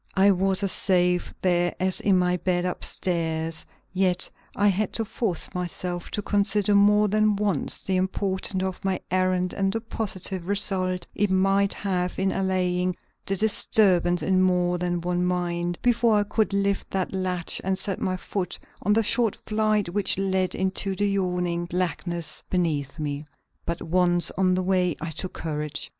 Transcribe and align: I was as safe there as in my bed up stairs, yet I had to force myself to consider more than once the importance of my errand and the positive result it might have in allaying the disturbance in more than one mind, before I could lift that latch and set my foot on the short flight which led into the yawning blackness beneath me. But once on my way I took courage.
I 0.15 0.31
was 0.31 0.63
as 0.63 0.71
safe 0.71 1.31
there 1.43 1.75
as 1.79 1.99
in 1.99 2.17
my 2.17 2.35
bed 2.35 2.65
up 2.65 2.83
stairs, 2.83 3.67
yet 3.93 4.27
I 4.55 4.67
had 4.69 4.93
to 4.93 5.05
force 5.05 5.53
myself 5.53 6.09
to 6.09 6.23
consider 6.23 6.73
more 6.73 7.07
than 7.07 7.35
once 7.35 7.83
the 7.83 7.97
importance 7.97 8.63
of 8.63 8.83
my 8.83 8.99
errand 9.11 9.53
and 9.53 9.71
the 9.71 9.79
positive 9.79 10.47
result 10.47 11.05
it 11.13 11.29
might 11.29 11.73
have 11.75 12.17
in 12.17 12.31
allaying 12.31 12.95
the 13.27 13.37
disturbance 13.37 14.23
in 14.23 14.41
more 14.41 14.79
than 14.79 15.01
one 15.01 15.23
mind, 15.23 15.77
before 15.83 16.17
I 16.17 16.23
could 16.23 16.51
lift 16.51 16.89
that 16.89 17.13
latch 17.13 17.61
and 17.63 17.77
set 17.77 18.01
my 18.01 18.17
foot 18.17 18.57
on 18.81 18.93
the 18.93 19.03
short 19.03 19.35
flight 19.35 19.89
which 19.89 20.17
led 20.17 20.55
into 20.55 20.95
the 20.95 21.07
yawning 21.07 21.65
blackness 21.65 22.41
beneath 22.49 22.97
me. 22.97 23.27
But 23.67 23.83
once 23.83 24.31
on 24.31 24.55
my 24.55 24.61
way 24.61 24.95
I 24.99 25.11
took 25.11 25.33
courage. 25.33 25.89